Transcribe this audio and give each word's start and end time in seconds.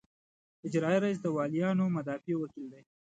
اجرائیه 0.67 0.99
رییس 1.03 1.19
د 1.21 1.27
والیانو 1.35 1.85
مدافع 1.95 2.35
وکیل 2.37 2.67
دی. 2.73 2.81